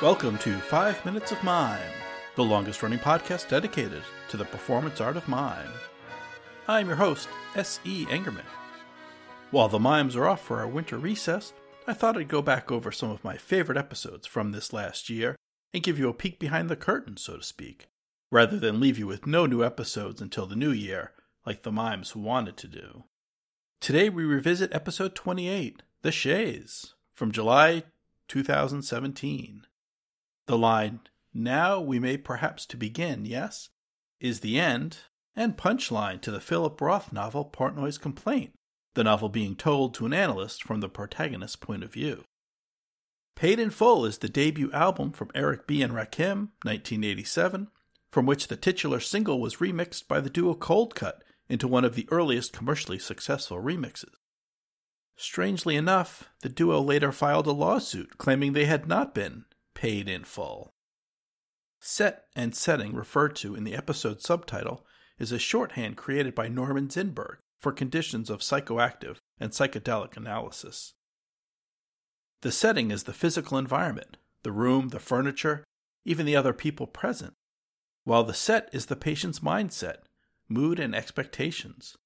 [0.00, 1.80] Welcome to Five Minutes of Mime,
[2.36, 5.72] the longest running podcast dedicated to the performance art of mime.
[6.68, 8.06] I'm your host, S.E.
[8.06, 8.44] Engerman.
[9.50, 11.52] While the mimes are off for our winter recess,
[11.88, 15.34] I thought I'd go back over some of my favorite episodes from this last year
[15.74, 17.88] and give you a peek behind the curtain, so to speak,
[18.30, 21.10] rather than leave you with no new episodes until the new year,
[21.44, 23.02] like the mimes wanted to do.
[23.80, 27.82] Today we revisit episode 28, The Shays, from July
[28.28, 29.64] 2017.
[30.48, 31.00] The line,
[31.34, 33.68] now we may perhaps to begin, yes,
[34.18, 34.96] is the end
[35.36, 38.54] and punchline to the Philip Roth novel Portnoy's Complaint,
[38.94, 42.24] the novel being told to an analyst from the protagonist's point of view.
[43.36, 45.82] Paid in Full is the debut album from Eric B.
[45.82, 47.68] and Rakim, 1987,
[48.10, 52.08] from which the titular single was remixed by the duo Coldcut into one of the
[52.10, 54.14] earliest commercially successful remixes.
[55.14, 59.44] Strangely enough, the duo later filed a lawsuit claiming they had not been
[59.78, 60.74] paid in full.
[61.78, 64.84] Set and setting referred to in the episode subtitle
[65.20, 70.94] is a shorthand created by Norman Zinberg for conditions of psychoactive and psychedelic analysis.
[72.42, 75.62] The setting is the physical environment, the room, the furniture,
[76.04, 77.34] even the other people present,
[78.02, 79.98] while the set is the patient's mindset,
[80.48, 81.96] mood, and expectations.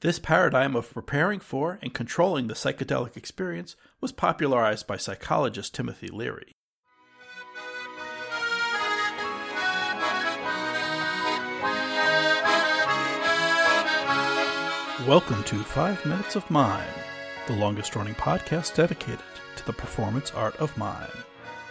[0.00, 6.08] This paradigm of preparing for and controlling the psychedelic experience was popularized by psychologist Timothy
[6.08, 6.51] Leary.
[15.08, 16.86] Welcome to Five Minutes of Mime,
[17.48, 19.24] the longest running podcast dedicated
[19.56, 21.10] to the performance art of mime.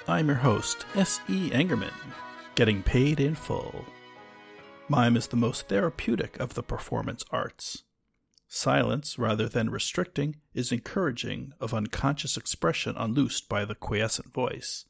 [0.06, 1.50] I'm your host, S.E.
[1.52, 1.94] Engerman,
[2.56, 3.86] getting paid in full.
[4.90, 7.84] Mime is the most therapeutic of the performance arts.
[8.50, 14.84] Silence, rather than restricting, is encouraging of unconscious expression unloosed by the quiescent voice.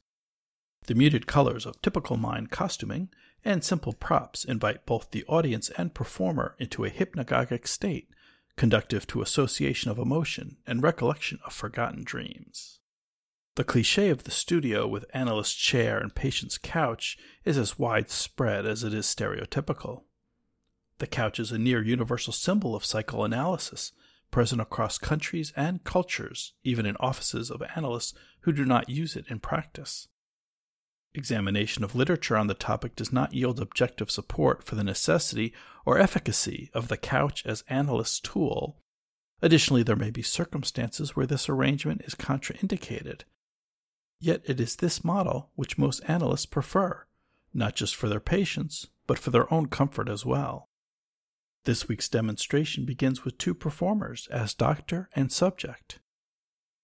[0.88, 3.09] The muted colors of typical mime costuming
[3.46, 8.09] and simple props invite both the audience and performer into a hypnagogic state
[8.56, 12.79] conductive to association of emotion and recollection of forgotten dreams.
[13.56, 18.84] The cliche of the studio with analyst's chair and patient's couch is as widespread as
[18.84, 20.03] it is stereotypical.
[21.00, 23.91] The couch is a near universal symbol of psychoanalysis,
[24.29, 29.25] present across countries and cultures, even in offices of analysts who do not use it
[29.28, 30.07] in practice.
[31.14, 35.54] Examination of literature on the topic does not yield objective support for the necessity
[35.86, 38.78] or efficacy of the couch as analyst's tool.
[39.42, 43.22] Additionally, there may be circumstances where this arrangement is contraindicated.
[44.20, 47.06] Yet it is this model which most analysts prefer,
[47.54, 50.70] not just for their patients, but for their own comfort as well.
[51.66, 56.00] This week's demonstration begins with two performers as doctor and subject.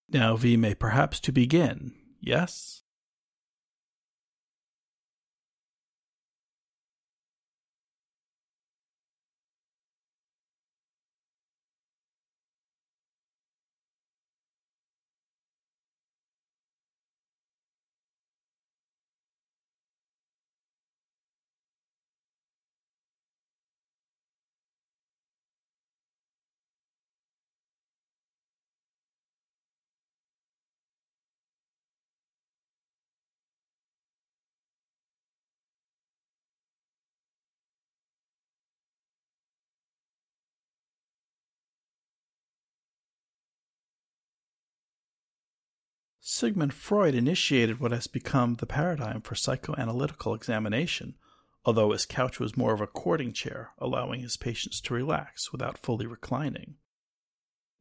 [0.09, 2.83] Now we may perhaps to begin, yes?
[46.29, 51.15] Sigmund Freud initiated what has become the paradigm for psychoanalytical examination,
[51.63, 55.77] although his couch was more of a courting chair, allowing his patients to relax without
[55.77, 56.75] fully reclining.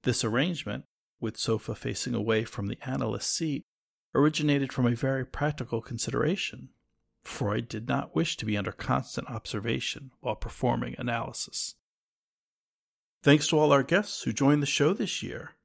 [0.05, 0.85] This arrangement,
[1.19, 3.65] with sofa facing away from the analyst's seat,
[4.15, 6.69] originated from a very practical consideration.
[7.25, 11.75] Freud did not wish to be under constant observation while performing analysis.
[13.25, 15.56] Thanks to all our guests who joined the show this year.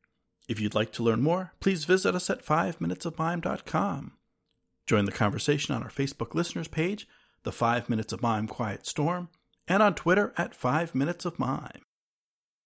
[0.48, 4.14] If you'd like to learn more, please visit us at 5minutesofmime.com.
[4.88, 7.08] Join the conversation on our Facebook listeners page,
[7.44, 9.30] the 5 Minutes of Mime Quiet Storm,
[9.68, 11.82] and on Twitter at 5 Minutes of Mime.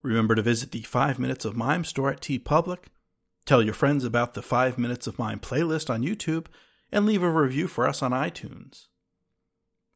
[0.02, 2.86] Remember to visit the 5 Minutes of Mime store at TeePublic,
[3.46, 6.48] tell your friends about the 5 Minutes of Mime playlist on YouTube,
[6.92, 8.88] and leave a review for us on iTunes.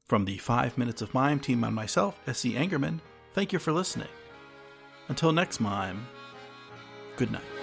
[0.05, 2.53] From the 5 Minutes of Mime team and myself, S.E.
[2.53, 2.99] Engerman,
[3.33, 4.07] thank you for listening.
[5.07, 6.05] Until next mime,
[7.15, 7.58] good night.